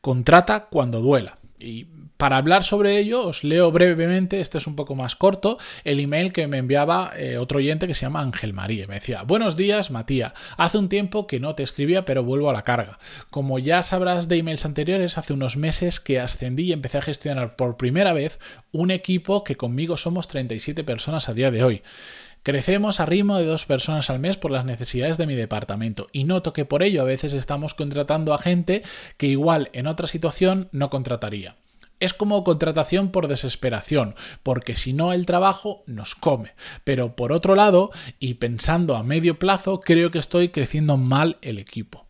Contrata 0.02 0.66
cuando 0.66 1.02
duela. 1.02 1.40
Y 1.60 1.88
para 2.20 2.36
hablar 2.36 2.66
sobre 2.66 2.98
ello 2.98 3.26
os 3.26 3.46
leo 3.46 3.72
brevemente, 3.72 4.42
este 4.42 4.58
es 4.58 4.68
un 4.68 4.76
poco 4.76 4.94
más 4.94 5.16
corto, 5.16 5.58
el 5.86 6.02
email 6.02 6.34
que 6.34 6.48
me 6.48 6.58
enviaba 6.58 7.14
eh, 7.16 7.38
otro 7.38 7.60
oyente 7.60 7.88
que 7.88 7.94
se 7.94 8.02
llama 8.02 8.20
Ángel 8.20 8.52
María. 8.52 8.88
Me 8.88 8.96
decía, 8.96 9.24
buenos 9.24 9.56
días 9.56 9.90
Matías, 9.90 10.34
hace 10.58 10.78
un 10.78 10.90
tiempo 10.90 11.28
que 11.28 11.40
no 11.40 11.56
te 11.56 11.64
escribía 11.64 12.04
pero 12.04 12.24
vuelvo 12.24 12.50
a 12.50 12.54
la 12.54 12.64
carga. 12.64 13.00
Como 13.30 13.58
ya 13.58 13.84
sabrás 13.84 14.28
de 14.28 14.36
emails 14.36 14.66
anteriores, 14.66 15.18
hace 15.18 15.32
unos 15.32 15.56
meses 15.56 16.02
que 16.02 16.20
ascendí 16.20 16.64
y 16.64 16.74
empecé 16.74 16.98
a 16.98 17.04
gestionar 17.04 17.56
por 17.56 17.78
primera 17.78 18.12
vez 18.12 18.40
un 18.74 18.92
equipo 18.92 19.46
que 19.46 19.56
conmigo 19.56 19.96
somos 19.96 20.28
37 20.28 20.84
personas 20.84 21.30
a 21.30 21.34
día 21.34 21.52
de 21.52 21.64
hoy. 21.64 21.84
Crecemos 22.44 23.00
a 23.00 23.06
ritmo 23.06 23.38
de 23.38 23.46
dos 23.46 23.66
personas 23.66 24.10
al 24.10 24.20
mes 24.20 24.38
por 24.38 24.52
las 24.52 24.66
necesidades 24.66 25.18
de 25.18 25.28
mi 25.28 25.36
departamento 25.36 26.08
y 26.14 26.24
noto 26.24 26.54
que 26.54 26.66
por 26.66 26.84
ello 26.84 27.02
a 27.02 27.06
veces 27.06 27.34
estamos 27.34 27.74
contratando 27.74 28.34
a 28.34 28.38
gente 28.38 28.84
que 29.18 29.28
igual 29.28 29.70
en 29.74 29.88
otra 29.88 30.08
situación 30.08 30.70
no 30.72 30.90
contrataría. 30.90 31.56
Es 32.00 32.14
como 32.14 32.46
contratación 32.46 33.12
por 33.12 33.28
desesperación, 33.28 34.16
porque 34.42 34.78
si 34.78 34.94
no 34.94 35.12
el 35.12 35.26
trabajo 35.26 35.84
nos 35.86 36.16
come. 36.16 36.54
Pero 36.86 37.18
por 37.18 37.34
otro 37.34 37.56
lado, 37.56 37.92
y 38.20 38.36
pensando 38.36 38.96
a 38.96 39.04
medio 39.04 39.38
plazo, 39.38 39.82
creo 39.82 40.10
que 40.10 40.20
estoy 40.20 40.50
creciendo 40.50 40.96
mal 40.96 41.38
el 41.42 41.60
equipo. 41.60 42.06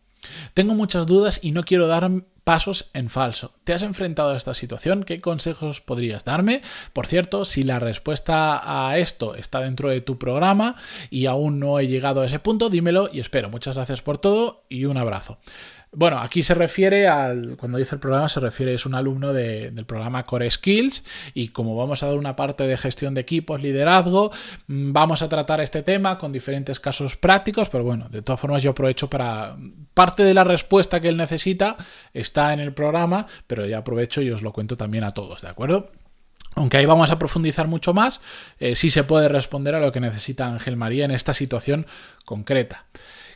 Tengo 0.54 0.74
muchas 0.74 1.06
dudas 1.06 1.40
y 1.42 1.50
no 1.50 1.64
quiero 1.64 1.88
dar 1.88 2.08
pasos 2.50 2.90
en 2.94 3.10
falso. 3.10 3.52
¿Te 3.62 3.72
has 3.72 3.84
enfrentado 3.84 4.32
a 4.32 4.36
esta 4.36 4.54
situación? 4.54 5.04
¿Qué 5.04 5.20
consejos 5.20 5.80
podrías 5.80 6.24
darme? 6.24 6.62
Por 6.92 7.06
cierto, 7.06 7.44
si 7.44 7.62
la 7.62 7.78
respuesta 7.78 8.88
a 8.88 8.98
esto 8.98 9.36
está 9.36 9.60
dentro 9.60 9.88
de 9.88 10.00
tu 10.00 10.18
programa 10.18 10.74
y 11.10 11.26
aún 11.26 11.60
no 11.60 11.78
he 11.78 11.86
llegado 11.86 12.22
a 12.22 12.26
ese 12.26 12.40
punto, 12.40 12.68
dímelo 12.68 13.08
y 13.12 13.20
espero. 13.20 13.50
Muchas 13.50 13.76
gracias 13.76 14.02
por 14.02 14.18
todo 14.18 14.64
y 14.68 14.86
un 14.86 14.96
abrazo. 14.96 15.38
Bueno, 15.92 16.20
aquí 16.20 16.44
se 16.44 16.54
refiere 16.54 17.08
al, 17.08 17.56
cuando 17.56 17.76
dice 17.76 17.96
el 17.96 18.00
programa, 18.00 18.28
se 18.28 18.38
refiere, 18.38 18.74
es 18.74 18.86
un 18.86 18.94
alumno 18.94 19.32
del 19.32 19.84
programa 19.86 20.22
Core 20.22 20.48
Skills 20.48 21.02
y 21.34 21.48
como 21.48 21.74
vamos 21.74 22.04
a 22.04 22.06
dar 22.06 22.16
una 22.16 22.36
parte 22.36 22.62
de 22.64 22.76
gestión 22.76 23.12
de 23.12 23.22
equipos, 23.22 23.60
liderazgo, 23.60 24.30
mm, 24.68 24.92
vamos 24.92 25.20
a 25.22 25.28
tratar 25.28 25.60
este 25.60 25.82
tema 25.82 26.16
con 26.16 26.30
diferentes 26.30 26.78
casos 26.78 27.16
prácticos, 27.16 27.68
pero 27.70 27.82
bueno, 27.82 28.08
de 28.08 28.22
todas 28.22 28.40
formas 28.40 28.62
yo 28.62 28.70
aprovecho 28.70 29.10
para, 29.10 29.56
parte 29.92 30.22
de 30.22 30.32
la 30.32 30.44
respuesta 30.44 31.00
que 31.00 31.08
él 31.08 31.16
necesita 31.16 31.76
está 32.14 32.52
en 32.52 32.60
el 32.60 32.72
programa, 32.72 33.26
pero 33.48 33.66
ya 33.66 33.78
aprovecho 33.78 34.22
y 34.22 34.30
os 34.30 34.42
lo 34.42 34.52
cuento 34.52 34.76
también 34.76 35.02
a 35.02 35.10
todos, 35.10 35.42
¿de 35.42 35.48
acuerdo? 35.48 35.90
Aunque 36.54 36.76
ahí 36.76 36.86
vamos 36.86 37.10
a 37.10 37.18
profundizar 37.18 37.66
mucho 37.66 37.94
más, 37.94 38.20
eh, 38.60 38.76
sí 38.76 38.90
se 38.90 39.02
puede 39.02 39.28
responder 39.28 39.74
a 39.74 39.80
lo 39.80 39.90
que 39.90 40.00
necesita 40.00 40.46
Ángel 40.46 40.76
María 40.76 41.04
en 41.04 41.10
esta 41.10 41.34
situación 41.34 41.86
concreta. 42.24 42.86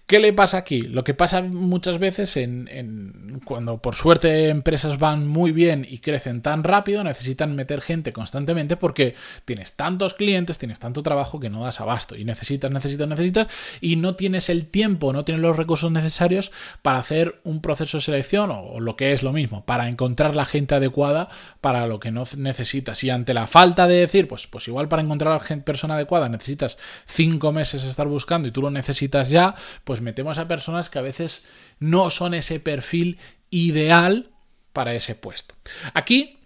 ¿Qué 0.07 0.19
le 0.19 0.35
pasa 0.35 0.59
aquí? 0.59 0.83
Lo 0.83 1.03
que 1.03 1.15
pasa 1.15 1.41
muchas 1.41 1.99
veces 1.99 2.37
en, 2.37 3.41
cuando 3.47 3.79
por 3.79 3.95
suerte 3.95 4.51
empresas 4.51 4.99
van 4.99 5.27
muy 5.27 5.51
bien 5.51 5.87
y 5.89 5.99
crecen 5.99 6.43
tan 6.43 6.63
rápido, 6.63 7.03
necesitan 7.03 7.57
meter 7.57 7.81
gente 7.81 8.13
constantemente 8.13 8.77
porque 8.77 9.15
tienes 9.47 9.77
tantos 9.77 10.13
clientes, 10.13 10.59
tienes 10.59 10.79
tanto 10.79 11.03
trabajo 11.03 11.41
que 11.41 11.49
no 11.49 11.65
das 11.65 11.81
abasto 11.81 12.17
y 12.17 12.25
necesitas, 12.27 12.71
necesitas, 12.71 13.09
necesitas 13.09 13.47
y 13.81 13.97
no 13.97 14.15
tienes 14.15 14.51
el 14.51 14.67
tiempo, 14.67 15.15
no 15.15 15.25
tienes 15.25 15.41
los 15.41 15.57
recursos 15.57 15.91
necesarios 15.91 16.53
para 16.83 16.99
hacer 16.99 17.41
un 17.43 17.63
proceso 17.63 17.97
de 17.97 18.03
selección 18.03 18.51
o, 18.53 18.81
lo 18.81 18.97
que 18.97 19.15
es 19.15 19.23
lo 19.23 19.33
mismo, 19.33 19.65
para 19.65 19.89
encontrar 19.89 20.37
la 20.37 20.45
gente 20.45 20.75
adecuada 20.75 21.31
para 21.63 21.87
lo 21.87 21.99
que 21.99 22.11
no 22.11 22.25
necesitas. 22.37 23.03
Y 23.05 23.09
ante 23.09 23.33
la 23.33 23.47
falta 23.47 23.89
de 23.89 23.97
decir, 23.97 24.29
pues, 24.29 24.49
pues 24.49 24.69
igual 24.69 24.87
para 24.87 25.01
encontrar 25.01 25.33
a 25.33 25.39
la 25.39 25.65
persona 25.65 25.95
adecuada 25.95 26.29
necesitas 26.29 26.77
cinco 27.07 27.53
meses 27.53 27.85
estar 27.85 28.07
buscando 28.07 28.49
y 28.49 28.51
tú 28.51 28.61
lo 28.61 28.71
necesitas 28.71 29.31
ya, 29.31 29.55
pues 29.85 29.94
pues 29.95 30.03
metemos 30.03 30.39
a 30.39 30.49
personas 30.49 30.91
que 30.91 30.99
a 30.99 31.03
veces 31.03 31.45
no 31.79 32.11
son 32.11 32.35
ese 32.35 32.59
perfil 32.59 33.17
ideal 33.51 34.33
para 34.73 34.93
ese 34.93 35.15
puesto. 35.15 35.55
Aquí 35.93 36.41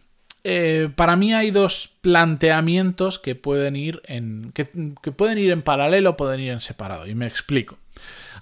eh, 0.45 0.91
para 0.95 1.17
mí 1.17 1.33
hay 1.33 1.51
dos 1.51 1.89
planteamientos 2.03 3.19
que 3.19 3.35
pueden 3.35 3.75
ir 3.75 4.03
en. 4.05 4.53
Que, 4.53 4.69
que 5.03 5.13
pueden 5.13 5.39
ir 5.39 5.51
en 5.51 5.63
paralelo, 5.63 6.19
pueden 6.19 6.41
ir 6.41 6.53
en 6.53 6.61
separado. 6.61 7.07
Y 7.07 7.15
me 7.15 7.27
explico. 7.27 7.79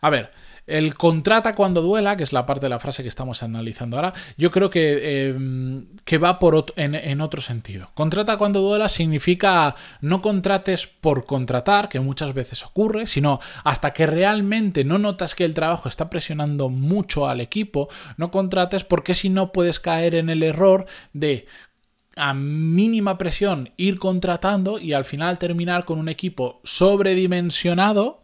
A 0.01 0.11
ver, 0.11 0.33
el 0.67 0.95
contrata 0.95 1.55
cuando 1.55 1.81
duela, 1.81 2.17
que 2.17 2.25
es 2.25 2.33
la 2.33 2.45
parte 2.45 2.67
de 2.67 2.71
la 2.71 2.81
frase 2.81 3.03
que 3.03 3.09
estamos 3.09 3.43
analizando 3.43 3.97
ahora, 3.97 4.13
yo 4.37 4.51
creo 4.51 4.69
que, 4.69 5.29
em, 5.29 5.87
que 6.05 6.19
va 6.19 6.39
por 6.39 6.73
en, 6.77 7.21
otro 7.21 7.41
sentido. 7.41 7.87
Contrata 7.95 8.37
cuando 8.37 8.61
duela 8.61 8.89
significa 8.89 9.75
no 10.01 10.21
contrates 10.21 10.87
por 10.87 11.25
contratar, 11.25 11.89
que 11.89 12.01
muchas 12.01 12.35
veces 12.35 12.65
ocurre, 12.65 13.07
sino 13.07 13.41
hasta 13.65 13.93
que 13.93 14.07
realmente 14.07 14.85
no 14.85 14.99
notas 14.99 15.35
que 15.35 15.45
el 15.45 15.55
trabajo 15.55 15.89
está 15.89 16.11
presionando 16.11 16.69
mucho 16.69 17.29
al 17.29 17.41
equipo, 17.41 17.89
no 18.17 18.31
contrates 18.31 18.85
porque 18.85 19.15
si 19.15 19.29
no 19.29 19.53
puedes 19.53 19.81
caer 19.81 20.15
en 20.15 20.31
el 20.31 20.43
error 20.43 20.87
de 21.13 21.47
a 22.17 22.33
mínima 22.33 23.19
presión 23.19 23.73
ir 23.77 23.99
contratando 23.99 24.79
y 24.79 24.95
al 24.95 25.05
final 25.05 25.39
terminar 25.39 25.85
con 25.85 25.99
un 25.99 26.09
equipo 26.09 26.61
sobredimensionado 26.65 28.23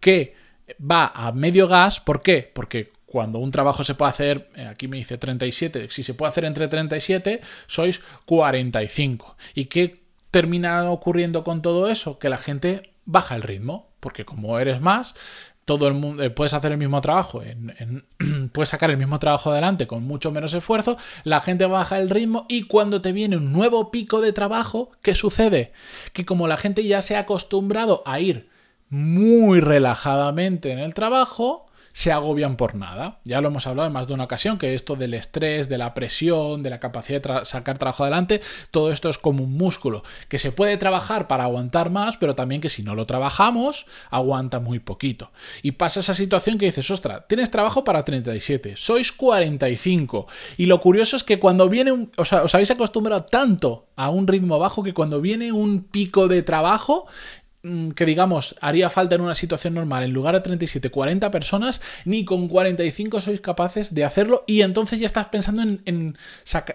que 0.00 0.34
va 0.80 1.12
a 1.14 1.32
medio 1.32 1.68
gas. 1.68 2.00
¿Por 2.00 2.20
qué? 2.20 2.50
Porque 2.54 2.92
cuando 3.14 3.38
un 3.38 3.52
trabajo 3.52 3.84
se 3.84 3.94
puede 3.94 4.10
hacer, 4.10 4.50
eh, 4.56 4.66
aquí 4.66 4.88
me 4.88 4.96
dice 4.96 5.18
37, 5.18 5.88
si 5.88 6.02
se 6.02 6.14
puede 6.14 6.30
hacer 6.30 6.44
entre 6.44 6.66
37, 6.66 7.40
sois 7.68 8.00
45. 8.26 9.36
¿Y 9.54 9.66
qué 9.66 10.02
termina 10.32 10.90
ocurriendo 10.90 11.44
con 11.44 11.62
todo 11.62 11.88
eso? 11.88 12.18
Que 12.18 12.28
la 12.28 12.38
gente 12.38 12.82
baja 13.04 13.36
el 13.36 13.42
ritmo, 13.42 13.90
porque 14.00 14.24
como 14.24 14.58
eres 14.58 14.80
más, 14.80 15.14
todo 15.64 15.86
el 15.86 15.94
mundo 15.94 16.22
eh, 16.22 16.30
puedes 16.30 16.54
hacer 16.54 16.72
el 16.72 16.78
mismo 16.78 17.00
trabajo, 17.00 17.40
puedes 18.52 18.68
sacar 18.68 18.90
el 18.90 18.96
mismo 18.96 19.18
trabajo 19.18 19.50
adelante 19.50 19.86
con 19.86 20.02
mucho 20.02 20.30
menos 20.30 20.52
esfuerzo, 20.52 20.96
la 21.22 21.40
gente 21.40 21.66
baja 21.66 21.98
el 21.98 22.10
ritmo 22.10 22.46
y 22.48 22.64
cuando 22.64 23.00
te 23.00 23.12
viene 23.12 23.36
un 23.36 23.52
nuevo 23.52 23.90
pico 23.90 24.20
de 24.20 24.32
trabajo, 24.32 24.90
¿qué 25.02 25.14
sucede? 25.14 25.72
Que 26.12 26.24
como 26.24 26.48
la 26.48 26.56
gente 26.56 26.84
ya 26.84 27.00
se 27.00 27.16
ha 27.16 27.20
acostumbrado 27.20 28.02
a 28.06 28.20
ir 28.20 28.48
muy 28.88 29.60
relajadamente 29.60 30.72
en 30.72 30.78
el 30.78 30.94
trabajo, 30.94 31.66
se 31.94 32.10
agobian 32.10 32.56
por 32.56 32.74
nada. 32.74 33.20
Ya 33.24 33.40
lo 33.40 33.48
hemos 33.48 33.66
hablado 33.66 33.86
en 33.86 33.92
más 33.92 34.08
de 34.08 34.14
una 34.14 34.24
ocasión, 34.24 34.58
que 34.58 34.74
esto 34.74 34.96
del 34.96 35.14
estrés, 35.14 35.68
de 35.68 35.78
la 35.78 35.94
presión, 35.94 36.62
de 36.62 36.70
la 36.70 36.80
capacidad 36.80 37.22
de 37.22 37.44
sacar 37.46 37.78
trabajo 37.78 38.02
adelante, 38.02 38.42
todo 38.72 38.90
esto 38.92 39.08
es 39.08 39.16
como 39.16 39.44
un 39.44 39.56
músculo, 39.56 40.02
que 40.28 40.40
se 40.40 40.50
puede 40.50 40.76
trabajar 40.76 41.28
para 41.28 41.44
aguantar 41.44 41.90
más, 41.90 42.16
pero 42.16 42.34
también 42.34 42.60
que 42.60 42.68
si 42.68 42.82
no 42.82 42.96
lo 42.96 43.06
trabajamos, 43.06 43.86
aguanta 44.10 44.58
muy 44.58 44.80
poquito. 44.80 45.30
Y 45.62 45.72
pasa 45.72 46.00
esa 46.00 46.14
situación 46.14 46.58
que 46.58 46.66
dices, 46.66 46.90
ostra, 46.90 47.26
tienes 47.28 47.52
trabajo 47.52 47.84
para 47.84 48.04
37, 48.04 48.74
sois 48.76 49.12
45. 49.12 50.26
Y 50.56 50.66
lo 50.66 50.80
curioso 50.80 51.16
es 51.16 51.22
que 51.22 51.38
cuando 51.38 51.68
viene 51.68 51.92
un... 51.92 52.10
Os 52.16 52.32
habéis 52.32 52.72
acostumbrado 52.72 53.24
tanto 53.24 53.86
a 53.94 54.10
un 54.10 54.26
ritmo 54.26 54.58
bajo 54.58 54.82
que 54.82 54.94
cuando 54.94 55.20
viene 55.20 55.52
un 55.52 55.84
pico 55.84 56.26
de 56.26 56.42
trabajo, 56.42 57.06
que 57.94 58.04
digamos 58.04 58.56
haría 58.60 58.90
falta 58.90 59.14
en 59.14 59.22
una 59.22 59.34
situación 59.34 59.74
normal 59.74 60.02
en 60.02 60.12
lugar 60.12 60.34
de 60.34 60.42
37, 60.42 60.90
40 60.90 61.30
personas, 61.30 61.80
ni 62.04 62.24
con 62.24 62.48
45 62.48 63.20
sois 63.22 63.40
capaces 63.40 63.94
de 63.94 64.04
hacerlo 64.04 64.44
y 64.46 64.60
entonces 64.60 65.00
ya 65.00 65.06
estás 65.06 65.28
pensando 65.28 65.62
en, 65.62 66.16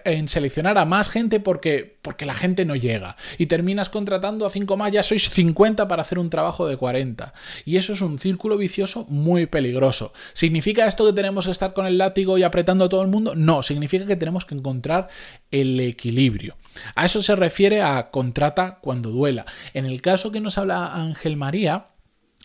en, 0.04 0.28
seleccionar 0.28 0.78
a 0.78 0.84
más 0.84 1.08
gente 1.08 1.38
porque, 1.38 1.96
porque 2.02 2.26
la 2.26 2.34
gente 2.34 2.64
no 2.64 2.74
llega 2.74 3.16
y 3.38 3.46
terminas 3.46 3.88
contratando 3.88 4.46
a 4.46 4.50
5 4.50 4.76
más, 4.76 4.90
ya 4.90 5.02
sois 5.02 5.30
50 5.30 5.86
para 5.86 6.02
hacer 6.02 6.18
un 6.18 6.28
trabajo 6.28 6.66
de 6.66 6.76
40 6.76 7.32
y 7.64 7.76
eso 7.76 7.92
es 7.92 8.00
un 8.00 8.18
círculo 8.18 8.56
vicioso 8.56 9.06
muy 9.08 9.46
peligroso. 9.46 10.12
¿Significa 10.32 10.86
esto 10.86 11.06
que 11.06 11.12
tenemos 11.12 11.44
que 11.46 11.52
estar 11.52 11.72
con 11.72 11.86
el 11.86 11.98
látigo 11.98 12.36
y 12.36 12.42
apretando 12.42 12.84
a 12.84 12.88
todo 12.88 13.02
el 13.02 13.08
mundo? 13.08 13.34
No, 13.36 13.62
significa 13.62 14.06
que 14.06 14.16
tenemos 14.16 14.44
que 14.44 14.56
encontrar 14.56 15.08
el 15.52 15.78
equilibrio. 15.78 16.56
A 16.94 17.06
eso 17.06 17.22
se 17.22 17.36
refiere 17.36 17.82
a 17.82 18.10
contrata 18.10 18.78
cuando 18.80 19.10
duela. 19.10 19.44
En 19.74 19.86
el 19.86 20.00
caso 20.02 20.30
que 20.32 20.40
nos 20.40 20.58
habla 20.58 20.79
Ángel 20.86 21.36
María, 21.36 21.88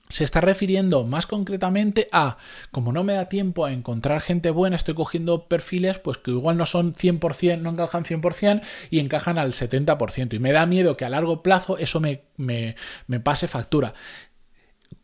se 0.09 0.23
está 0.23 0.39
refiriendo 0.39 1.03
más 1.03 1.25
concretamente 1.25 2.07
a, 2.11 2.37
como 2.71 2.93
no 2.93 3.03
me 3.03 3.13
da 3.13 3.27
tiempo 3.27 3.65
a 3.65 3.73
encontrar 3.73 4.21
gente 4.21 4.51
buena, 4.51 4.75
estoy 4.75 4.93
cogiendo 4.93 5.47
perfiles 5.47 5.99
pues 5.99 6.17
que 6.17 6.31
igual 6.31 6.57
no 6.57 6.65
son 6.65 6.93
100%, 6.93 7.59
no 7.59 7.71
encajan 7.71 8.05
100% 8.05 8.61
y 8.91 8.99
encajan 8.99 9.39
al 9.39 9.53
70%. 9.53 10.35
Y 10.35 10.39
me 10.39 10.51
da 10.51 10.65
miedo 10.65 10.95
que 10.95 11.05
a 11.05 11.09
largo 11.09 11.41
plazo 11.41 11.77
eso 11.77 11.99
me, 11.99 12.23
me, 12.37 12.75
me 13.07 13.19
pase 13.19 13.47
factura. 13.47 13.93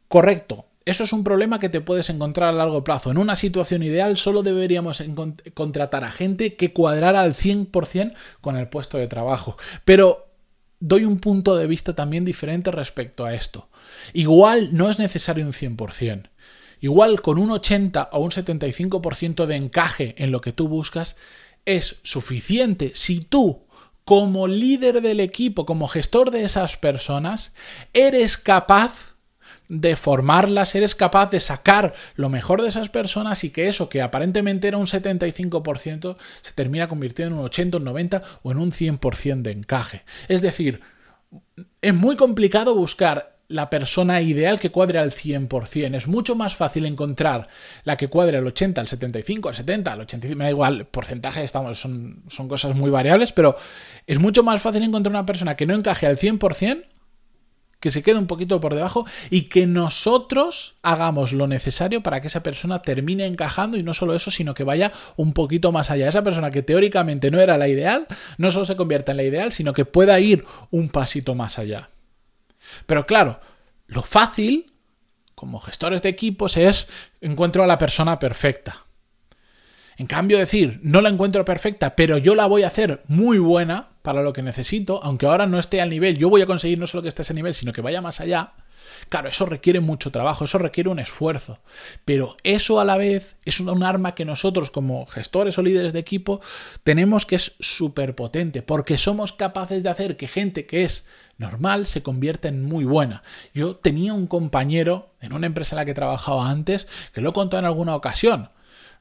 Correcto, 0.07 0.67
eso 0.85 1.03
es 1.03 1.13
un 1.13 1.23
problema 1.23 1.59
que 1.59 1.69
te 1.69 1.81
puedes 1.81 2.09
encontrar 2.09 2.49
a 2.49 2.57
largo 2.57 2.83
plazo. 2.83 3.11
En 3.11 3.17
una 3.17 3.35
situación 3.35 3.83
ideal 3.83 4.17
solo 4.17 4.43
deberíamos 4.43 5.03
contratar 5.53 6.03
a 6.03 6.11
gente 6.11 6.55
que 6.55 6.73
cuadrara 6.73 7.21
al 7.21 7.33
100% 7.33 8.13
con 8.41 8.57
el 8.57 8.67
puesto 8.67 8.97
de 8.97 9.07
trabajo. 9.07 9.57
Pero 9.85 10.30
doy 10.81 11.05
un 11.05 11.19
punto 11.19 11.55
de 11.55 11.67
vista 11.67 11.95
también 11.95 12.25
diferente 12.25 12.71
respecto 12.71 13.23
a 13.23 13.33
esto. 13.33 13.69
Igual 14.11 14.73
no 14.73 14.89
es 14.89 14.99
necesario 14.99 15.45
un 15.45 15.53
100%. 15.53 16.29
Igual 16.81 17.21
con 17.21 17.37
un 17.37 17.51
80 17.51 18.09
o 18.11 18.19
un 18.19 18.31
75% 18.31 19.45
de 19.45 19.55
encaje 19.55 20.15
en 20.17 20.31
lo 20.31 20.41
que 20.41 20.51
tú 20.51 20.67
buscas 20.67 21.15
es 21.63 21.99
suficiente 22.03 22.91
si 22.95 23.21
tú 23.21 23.67
como 24.03 24.47
líder 24.47 25.01
del 25.01 25.19
equipo, 25.19 25.65
como 25.65 25.87
gestor 25.87 26.31
de 26.31 26.43
esas 26.43 26.75
personas, 26.75 27.53
eres 27.93 28.35
capaz 28.35 29.10
de 29.71 29.95
formarlas, 29.95 30.75
eres 30.75 30.95
capaz 30.95 31.31
de 31.31 31.39
sacar 31.39 31.93
lo 32.15 32.27
mejor 32.27 32.61
de 32.61 32.67
esas 32.67 32.89
personas 32.89 33.45
y 33.45 33.51
que 33.51 33.69
eso 33.69 33.87
que 33.87 34.01
aparentemente 34.01 34.67
era 34.67 34.77
un 34.77 34.85
75% 34.85 36.17
se 36.41 36.53
termina 36.53 36.89
convirtiendo 36.89 37.35
en 37.35 37.39
un 37.39 37.45
80, 37.45 37.77
un 37.77 37.85
90 37.85 38.21
o 38.43 38.51
en 38.51 38.57
un 38.57 38.71
100% 38.73 39.41
de 39.43 39.51
encaje. 39.51 40.03
Es 40.27 40.41
decir, 40.41 40.81
es 41.81 41.93
muy 41.93 42.17
complicado 42.17 42.75
buscar 42.75 43.37
la 43.47 43.69
persona 43.69 44.21
ideal 44.21 44.59
que 44.59 44.71
cuadre 44.71 44.99
al 44.99 45.11
100%. 45.11 45.95
Es 45.95 46.07
mucho 46.07 46.35
más 46.35 46.53
fácil 46.53 46.85
encontrar 46.85 47.47
la 47.85 47.95
que 47.95 48.09
cuadre 48.09 48.37
al 48.37 48.47
80, 48.47 48.81
al 48.81 48.87
75, 48.87 49.47
al 49.47 49.55
70, 49.55 49.93
al 49.93 50.01
85, 50.01 50.37
me 50.37 50.43
da 50.43 50.49
igual, 50.49 50.85
porcentaje, 50.87 51.43
estamos, 51.43 51.79
son, 51.79 52.23
son 52.27 52.49
cosas 52.49 52.75
muy 52.75 52.89
variables, 52.89 53.31
pero 53.31 53.55
es 54.05 54.19
mucho 54.19 54.43
más 54.43 54.61
fácil 54.61 54.83
encontrar 54.83 55.11
una 55.11 55.25
persona 55.25 55.55
que 55.55 55.65
no 55.65 55.75
encaje 55.75 56.07
al 56.07 56.17
100% 56.17 56.83
que 57.81 57.91
se 57.91 58.03
quede 58.03 58.19
un 58.19 58.27
poquito 58.27 58.61
por 58.61 58.75
debajo 58.75 59.05
y 59.31 59.49
que 59.49 59.65
nosotros 59.65 60.75
hagamos 60.83 61.33
lo 61.33 61.47
necesario 61.47 62.01
para 62.01 62.21
que 62.21 62.27
esa 62.27 62.43
persona 62.43 62.83
termine 62.83 63.25
encajando 63.25 63.75
y 63.75 63.83
no 63.83 63.95
solo 63.95 64.15
eso, 64.15 64.29
sino 64.29 64.53
que 64.53 64.63
vaya 64.63 64.93
un 65.17 65.33
poquito 65.33 65.71
más 65.71 65.89
allá. 65.89 66.07
Esa 66.07 66.23
persona 66.23 66.51
que 66.51 66.61
teóricamente 66.61 67.31
no 67.31 67.41
era 67.41 67.57
la 67.57 67.67
ideal, 67.67 68.05
no 68.37 68.51
solo 68.51 68.65
se 68.65 68.75
convierta 68.75 69.11
en 69.11 69.17
la 69.17 69.23
ideal, 69.23 69.51
sino 69.51 69.73
que 69.73 69.83
pueda 69.83 70.19
ir 70.19 70.45
un 70.69 70.89
pasito 70.89 71.33
más 71.33 71.57
allá. 71.57 71.89
Pero 72.85 73.07
claro, 73.07 73.39
lo 73.87 74.03
fácil, 74.03 74.73
como 75.33 75.59
gestores 75.59 76.03
de 76.03 76.09
equipos, 76.09 76.57
es 76.57 76.87
encuentro 77.19 77.63
a 77.63 77.67
la 77.67 77.79
persona 77.79 78.19
perfecta. 78.19 78.85
En 79.97 80.05
cambio, 80.05 80.37
decir, 80.37 80.79
no 80.83 81.01
la 81.01 81.09
encuentro 81.09 81.43
perfecta, 81.45 81.95
pero 81.95 82.19
yo 82.19 82.35
la 82.35 82.45
voy 82.45 82.61
a 82.61 82.67
hacer 82.67 83.01
muy 83.07 83.39
buena 83.39 83.90
para 84.01 84.21
lo 84.21 84.33
que 84.33 84.41
necesito, 84.41 85.03
aunque 85.03 85.25
ahora 85.25 85.47
no 85.47 85.59
esté 85.59 85.81
al 85.81 85.89
nivel, 85.89 86.17
yo 86.17 86.29
voy 86.29 86.41
a 86.41 86.45
conseguir 86.45 86.79
no 86.79 86.87
solo 86.87 87.03
que 87.03 87.09
esté 87.09 87.21
ese 87.21 87.33
nivel, 87.33 87.53
sino 87.53 87.73
que 87.73 87.81
vaya 87.81 88.01
más 88.01 88.19
allá. 88.19 88.53
Claro, 89.09 89.29
eso 89.29 89.45
requiere 89.45 89.79
mucho 89.79 90.11
trabajo, 90.11 90.45
eso 90.45 90.57
requiere 90.57 90.89
un 90.89 90.99
esfuerzo, 90.99 91.59
pero 92.05 92.37
eso 92.43 92.79
a 92.79 92.85
la 92.85 92.97
vez 92.97 93.37
es 93.45 93.59
un 93.59 93.83
arma 93.83 94.15
que 94.15 94.25
nosotros 94.25 94.71
como 94.71 95.05
gestores 95.05 95.57
o 95.57 95.61
líderes 95.61 95.93
de 95.93 95.99
equipo 95.99 96.41
tenemos 96.83 97.25
que 97.25 97.35
es 97.35 97.55
súper 97.59 98.15
potente, 98.15 98.61
porque 98.61 98.97
somos 98.97 99.33
capaces 99.33 99.83
de 99.83 99.89
hacer 99.89 100.17
que 100.17 100.27
gente 100.27 100.65
que 100.65 100.83
es 100.83 101.05
normal 101.37 101.85
se 101.85 102.03
convierta 102.03 102.47
en 102.47 102.63
muy 102.63 102.85
buena. 102.85 103.23
Yo 103.53 103.75
tenía 103.75 104.13
un 104.13 104.27
compañero 104.27 105.13
en 105.19 105.33
una 105.33 105.47
empresa 105.47 105.75
en 105.75 105.77
la 105.77 105.85
que 105.85 105.93
trabajaba 105.93 106.49
antes, 106.49 106.87
que 107.13 107.21
lo 107.21 107.29
he 107.29 107.33
contado 107.33 107.59
en 107.59 107.65
alguna 107.65 107.95
ocasión, 107.95 108.49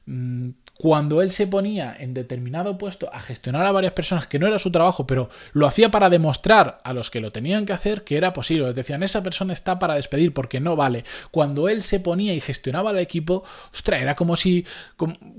mm, 0.05 0.49
cuando 0.81 1.21
él 1.21 1.29
se 1.29 1.45
ponía 1.45 1.95
en 1.99 2.15
determinado 2.15 2.79
puesto 2.79 3.13
a 3.13 3.19
gestionar 3.19 3.67
a 3.67 3.71
varias 3.71 3.93
personas, 3.93 4.25
que 4.25 4.39
no 4.39 4.47
era 4.47 4.57
su 4.57 4.71
trabajo, 4.71 5.05
pero 5.05 5.29
lo 5.53 5.67
hacía 5.67 5.91
para 5.91 6.09
demostrar 6.09 6.79
a 6.83 6.91
los 6.93 7.11
que 7.11 7.21
lo 7.21 7.29
tenían 7.29 7.67
que 7.67 7.73
hacer 7.73 8.03
que 8.03 8.17
era 8.17 8.33
posible. 8.33 8.73
Decían, 8.73 9.03
esa 9.03 9.21
persona 9.21 9.53
está 9.53 9.77
para 9.77 9.93
despedir 9.93 10.33
porque 10.33 10.59
no 10.59 10.75
vale. 10.75 11.03
Cuando 11.29 11.69
él 11.69 11.83
se 11.83 11.99
ponía 11.99 12.33
y 12.33 12.41
gestionaba 12.41 12.89
el 12.89 12.97
equipo, 12.97 13.43
ostras, 13.71 14.01
era 14.01 14.15
como 14.15 14.35
si, 14.35 14.65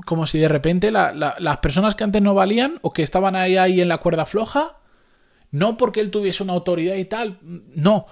como, 0.04 0.26
si 0.26 0.38
de 0.38 0.46
repente 0.46 0.92
las 0.92 1.56
personas 1.56 1.96
que 1.96 2.04
antes 2.04 2.22
no 2.22 2.34
valían 2.34 2.78
o 2.82 2.92
que 2.92 3.02
estaban 3.02 3.34
ahí, 3.34 3.56
ahí 3.56 3.80
en 3.80 3.88
la 3.88 3.98
cuerda 3.98 4.26
floja, 4.26 4.76
no 5.50 5.76
porque 5.76 5.98
él 5.98 6.12
tuviese 6.12 6.44
una 6.44 6.52
autoridad 6.52 6.94
y 6.94 7.04
tal, 7.04 7.40
no, 7.42 8.06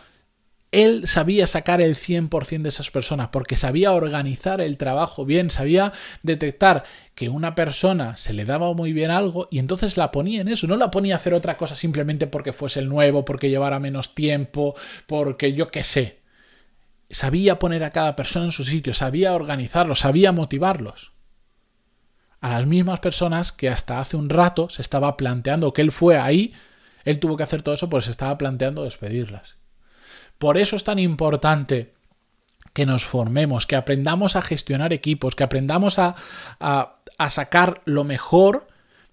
él 0.73 1.09
sabía 1.09 1.47
sacar 1.49 1.81
el 1.81 1.97
100% 1.97 2.63
de 2.63 2.69
esas 2.69 2.91
personas 2.91 3.29
porque 3.29 3.57
sabía 3.57 3.93
organizar 3.93 4.61
el 4.61 4.77
trabajo 4.77 5.25
bien, 5.25 5.51
sabía 5.51 5.93
detectar 6.23 6.85
que 7.15 7.29
una 7.29 7.55
persona 7.57 8.17
se 8.17 8.33
le 8.33 8.45
daba 8.45 8.73
muy 8.73 8.93
bien 8.93 9.11
algo 9.11 9.49
y 9.51 9.59
entonces 9.59 9.97
la 9.97 10.13
ponía 10.13 10.41
en 10.41 10.49
eso, 10.49 10.69
no 10.69 10.77
la 10.77 10.91
ponía 10.91 11.15
a 11.15 11.19
hacer 11.19 11.35
otra 11.35 11.57
cosa 11.57 11.75
simplemente 11.75 12.29
porque 12.29 12.53
fuese 12.53 12.81
el 12.81 12.89
nuevo, 12.89 13.25
porque 13.25 13.51
llevara 13.51 13.81
menos 13.81 14.15
tiempo, 14.15 14.75
porque 15.07 15.55
yo 15.55 15.69
qué 15.69 15.83
sé. 15.83 16.21
Sabía 17.11 17.59
poner 17.59 17.83
a 17.83 17.91
cada 17.91 18.15
persona 18.15 18.47
en 18.47 18.53
su 18.53 18.63
sitio, 18.65 18.95
sabía 18.95 19.35
organizarlos, 19.35 20.01
sabía 20.01 20.31
motivarlos. 20.33 21.13
a 22.41 22.49
las 22.49 22.67
mismas 22.67 23.01
personas 23.01 23.53
que 23.53 23.69
hasta 23.69 23.99
hace 23.99 24.17
un 24.17 24.31
rato 24.31 24.71
se 24.71 24.83
estaba 24.83 25.17
planteando 25.17 25.73
que 25.73 25.83
él 25.83 25.93
fue 25.93 26.17
ahí, 26.19 26.55
él 27.05 27.19
tuvo 27.19 27.37
que 27.37 27.43
hacer 27.43 27.63
todo 27.63 27.75
eso, 27.75 27.91
pues 27.91 28.07
se 28.07 28.11
estaba 28.11 28.39
planteando 28.39 28.85
despedirlas. 28.85 29.60
Por 30.41 30.59
eso 30.59 30.75
es 30.75 30.85
tan 30.85 30.99
importante 30.99 31.93
que 32.73 32.87
nos 32.87 33.05
formemos, 33.05 33.67
que 33.67 33.77
aprendamos 33.77 34.37
a 34.37 34.43
gestionar 34.43 34.93
equipos, 34.93 35.37
que 35.37 35.45
aprendamos 35.45 35.99
a, 35.99 36.17
a 36.59 37.31
sacar 37.31 37.83
lo 37.85 38.05
mejor 38.05 38.67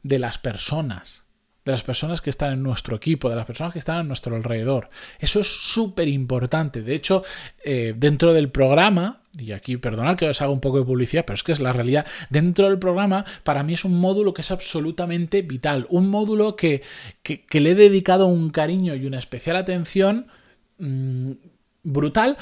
de 0.03 0.19
las 0.19 0.37
personas 0.37 1.27
de 1.67 1.73
las 1.73 1.83
personas 1.83 2.21
que 2.21 2.29
están 2.29 2.53
en 2.53 2.63
nuestro 2.63 2.95
equipo, 2.95 3.29
de 3.29 3.35
las 3.35 3.45
personas 3.45 3.73
que 3.73 3.79
están 3.79 3.97
a 3.97 4.03
nuestro 4.03 4.35
alrededor. 4.35 4.89
Eso 5.19 5.41
es 5.41 5.47
súper 5.47 6.07
importante. 6.07 6.81
De 6.81 6.95
hecho, 6.95 7.23
eh, 7.63 7.93
dentro 7.95 8.33
del 8.33 8.49
programa, 8.49 9.21
y 9.37 9.51
aquí 9.51 9.75
perdonad 9.75 10.15
que 10.15 10.29
os 10.29 10.41
haga 10.41 10.49
un 10.49 10.61
poco 10.61 10.79
de 10.79 10.85
publicidad, 10.85 11.25
pero 11.25 11.35
es 11.35 11.43
que 11.43 11.51
es 11.51 11.59
la 11.59 11.73
realidad, 11.73 12.07
dentro 12.29 12.69
del 12.69 12.79
programa 12.79 13.25
para 13.43 13.63
mí 13.63 13.73
es 13.73 13.83
un 13.83 13.99
módulo 13.99 14.33
que 14.33 14.41
es 14.41 14.51
absolutamente 14.51 15.41
vital, 15.41 15.85
un 15.89 16.09
módulo 16.09 16.55
que, 16.55 16.81
que, 17.21 17.59
le 17.59 17.71
he 17.71 17.75
dedicado 17.75 18.27
un 18.27 18.49
cariño 18.49 18.95
y 18.95 19.05
una 19.05 19.19
especial 19.19 19.57
atención 19.57 20.27
mm, 20.79 21.31
brutal 21.83 22.37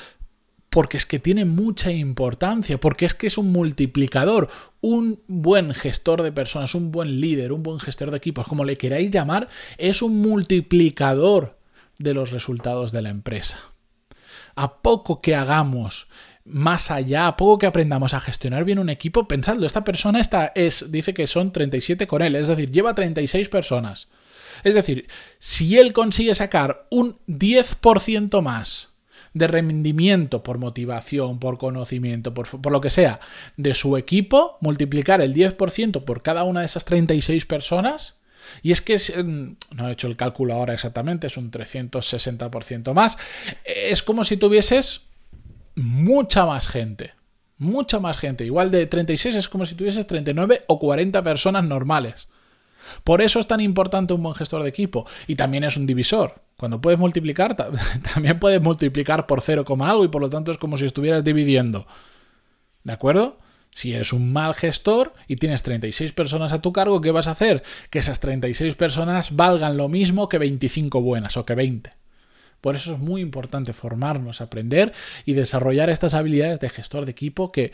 porque 0.75 0.97
es 0.97 1.05
que 1.05 1.19
tiene 1.19 1.45
mucha 1.45 1.89
importancia, 1.89 2.77
porque 2.77 3.05
es 3.05 3.13
que 3.13 3.27
es 3.27 3.37
un 3.37 3.53
multiplicador, 3.53 4.49
un 4.81 5.21
buen 5.25 5.73
gestor 5.73 6.21
de 6.21 6.33
personas, 6.33 6.75
un 6.75 6.91
buen 6.91 7.21
líder, 7.21 7.53
un 7.53 7.63
buen 7.63 7.79
gestor 7.79 8.11
de 8.11 8.17
equipos, 8.17 8.45
como 8.45 8.65
le 8.65 8.77
queráis 8.77 9.09
llamar, 9.09 9.47
es 9.77 10.01
un 10.01 10.19
multiplicador 10.19 11.57
de 11.97 12.13
los 12.13 12.31
resultados 12.31 12.91
de 12.91 13.01
la 13.03 13.09
empresa. 13.09 13.57
A 14.55 14.81
poco 14.81 15.21
que 15.21 15.33
hagamos 15.33 16.09
más 16.43 16.91
allá, 16.91 17.27
a 17.27 17.37
poco 17.37 17.57
que 17.57 17.67
aprendamos 17.67 18.13
a 18.13 18.19
gestionar 18.19 18.65
bien 18.65 18.79
un 18.79 18.89
equipo, 18.89 19.29
pensadlo, 19.29 19.65
esta 19.65 19.85
persona 19.85 20.19
está, 20.19 20.51
es, 20.55 20.91
dice 20.91 21.13
que 21.13 21.25
son 21.25 21.53
37 21.53 22.05
con 22.05 22.21
él, 22.21 22.35
es 22.35 22.49
decir, 22.49 22.69
lleva 22.69 22.93
36 22.93 23.47
personas. 23.47 24.09
Es 24.63 24.75
decir, 24.75 25.07
si 25.39 25.77
él 25.77 25.93
consigue 25.93 26.35
sacar 26.35 26.87
un 26.89 27.19
10% 27.27 28.41
más 28.41 28.89
de 29.33 29.47
rendimiento 29.47 30.43
por 30.43 30.59
motivación, 30.59 31.39
por 31.39 31.57
conocimiento, 31.57 32.33
por, 32.33 32.61
por, 32.61 32.71
lo 32.71 32.79
que 32.81 32.89
sea, 32.89 33.19
de 33.57 33.73
su 33.73 33.97
equipo, 33.97 34.57
multiplicar 34.61 35.21
el 35.21 35.33
10% 35.33 36.05
por 36.05 36.21
cada 36.21 36.45
una 36.45 36.61
de 36.61 36.67
esas 36.67 36.85
36 36.85 37.45
personas. 37.45 38.21
Y 38.61 38.71
es 38.71 38.81
que, 38.81 38.95
mm, 38.97 39.75
no 39.75 39.89
he 39.89 39.91
hecho 39.91 40.07
el 40.07 40.15
cálculo 40.15 40.53
ahora 40.53 40.73
exactamente, 40.73 41.27
es 41.27 41.37
un 41.37 41.51
360% 41.51 42.93
más. 42.93 43.17
Es 43.65 44.03
como 44.03 44.23
si 44.23 44.37
tuvieses 44.37 45.01
mucha 45.75 46.45
más 46.45 46.67
gente. 46.67 47.13
Mucha 47.57 47.99
más 47.99 48.17
gente. 48.17 48.45
Igual 48.45 48.71
de 48.71 48.85
36 48.85 49.35
es 49.35 49.49
como 49.49 49.65
si 49.65 49.75
tuvieses 49.75 50.07
39 50.07 50.63
o 50.67 50.79
40 50.79 51.23
personas 51.23 51.63
normales. 51.63 52.27
Por 53.03 53.21
eso 53.21 53.39
es 53.39 53.47
tan 53.47 53.61
importante 53.61 54.13
un 54.13 54.23
buen 54.23 54.35
gestor 54.35 54.63
de 54.63 54.69
equipo. 54.69 55.05
Y 55.27 55.35
también 55.35 55.63
es 55.63 55.77
un 55.77 55.85
divisor. 55.85 56.41
Cuando 56.57 56.81
puedes 56.81 56.99
multiplicar, 56.99 57.55
también 58.13 58.39
puedes 58.39 58.61
multiplicar 58.61 59.27
por 59.27 59.41
0, 59.41 59.65
algo 59.81 60.05
y 60.05 60.07
por 60.07 60.21
lo 60.21 60.29
tanto 60.29 60.51
es 60.51 60.57
como 60.57 60.77
si 60.77 60.85
estuvieras 60.85 61.23
dividiendo. 61.23 61.85
¿De 62.83 62.93
acuerdo? 62.93 63.37
Si 63.71 63.93
eres 63.93 64.13
un 64.13 64.31
mal 64.31 64.53
gestor 64.53 65.13
y 65.27 65.35
tienes 65.35 65.63
36 65.63 66.13
personas 66.13 66.53
a 66.53 66.61
tu 66.61 66.71
cargo, 66.71 67.01
¿qué 67.01 67.11
vas 67.11 67.27
a 67.27 67.31
hacer? 67.31 67.61
Que 67.89 67.99
esas 67.99 68.21
36 68.21 68.75
personas 68.75 69.35
valgan 69.35 69.75
lo 69.75 69.89
mismo 69.89 70.29
que 70.29 70.37
25 70.37 71.01
buenas 71.01 71.35
o 71.35 71.45
que 71.45 71.55
20. 71.55 71.91
Por 72.61 72.75
eso 72.75 72.93
es 72.93 72.99
muy 72.99 73.21
importante 73.21 73.73
formarnos, 73.73 74.39
aprender 74.39 74.93
y 75.25 75.33
desarrollar 75.33 75.89
estas 75.89 76.13
habilidades 76.13 76.59
de 76.61 76.69
gestor 76.69 77.05
de 77.05 77.11
equipo 77.11 77.51
que 77.51 77.73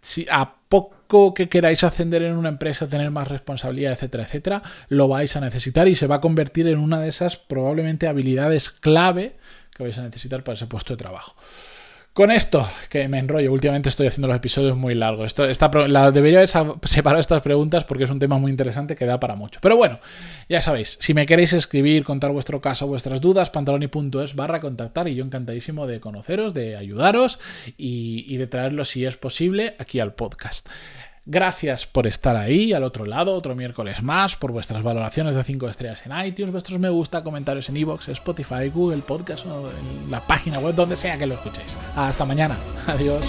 si 0.00 0.26
a 0.30 0.54
poco 0.68 1.34
que 1.34 1.48
queráis 1.48 1.84
ascender 1.84 2.22
en 2.22 2.36
una 2.36 2.50
empresa, 2.50 2.88
tener 2.88 3.10
más 3.10 3.28
responsabilidad, 3.28 3.92
etcétera, 3.92 4.24
etcétera, 4.24 4.62
lo 4.88 5.08
vais 5.08 5.34
a 5.36 5.40
necesitar 5.40 5.88
y 5.88 5.94
se 5.94 6.06
va 6.06 6.16
a 6.16 6.20
convertir 6.20 6.66
en 6.68 6.78
una 6.78 7.00
de 7.00 7.08
esas 7.08 7.36
probablemente 7.36 8.08
habilidades 8.08 8.70
clave 8.70 9.36
que 9.74 9.82
vais 9.82 9.98
a 9.98 10.02
necesitar 10.02 10.44
para 10.44 10.54
ese 10.54 10.66
puesto 10.66 10.92
de 10.92 10.98
trabajo. 10.98 11.34
Con 12.18 12.32
esto, 12.32 12.68
que 12.90 13.06
me 13.06 13.20
enrollo, 13.20 13.52
últimamente 13.52 13.88
estoy 13.88 14.08
haciendo 14.08 14.26
los 14.26 14.36
episodios 14.36 14.76
muy 14.76 14.96
largos. 14.96 15.26
Esto, 15.26 15.44
esta, 15.44 15.70
la, 15.86 16.10
debería 16.10 16.40
haber 16.40 16.48
separado 16.82 17.20
estas 17.20 17.42
preguntas 17.42 17.84
porque 17.84 18.02
es 18.02 18.10
un 18.10 18.18
tema 18.18 18.38
muy 18.38 18.50
interesante 18.50 18.96
que 18.96 19.06
da 19.06 19.20
para 19.20 19.36
mucho. 19.36 19.60
Pero 19.62 19.76
bueno, 19.76 20.00
ya 20.48 20.60
sabéis, 20.60 20.98
si 21.00 21.14
me 21.14 21.26
queréis 21.26 21.52
escribir, 21.52 22.02
contar 22.02 22.32
vuestro 22.32 22.60
caso, 22.60 22.88
vuestras 22.88 23.20
dudas, 23.20 23.50
pantaloni.es 23.50 24.34
barra 24.34 24.58
contactar 24.58 25.06
y 25.06 25.14
yo 25.14 25.24
encantadísimo 25.24 25.86
de 25.86 26.00
conoceros, 26.00 26.54
de 26.54 26.76
ayudaros 26.76 27.38
y, 27.76 28.24
y 28.26 28.36
de 28.38 28.48
traerlo 28.48 28.84
si 28.84 29.06
es 29.06 29.16
posible 29.16 29.76
aquí 29.78 30.00
al 30.00 30.14
podcast. 30.14 30.68
Gracias 31.30 31.86
por 31.86 32.06
estar 32.06 32.36
ahí, 32.36 32.72
al 32.72 32.84
otro 32.84 33.04
lado, 33.04 33.34
otro 33.34 33.54
miércoles 33.54 34.02
más, 34.02 34.34
por 34.34 34.50
vuestras 34.50 34.82
valoraciones 34.82 35.34
de 35.34 35.44
5 35.44 35.68
estrellas 35.68 36.06
en 36.06 36.24
iTunes, 36.24 36.52
vuestros 36.52 36.78
me 36.78 36.88
gusta, 36.88 37.22
comentarios 37.22 37.68
en 37.68 37.76
iVoox, 37.76 38.08
Spotify, 38.08 38.70
Google 38.72 39.02
Podcast 39.02 39.44
o 39.44 39.70
en 39.70 40.10
la 40.10 40.20
página 40.20 40.58
web, 40.58 40.74
donde 40.74 40.96
sea 40.96 41.18
que 41.18 41.26
lo 41.26 41.34
escuchéis. 41.34 41.76
Hasta 41.94 42.24
mañana. 42.24 42.56
Adiós. 42.86 43.26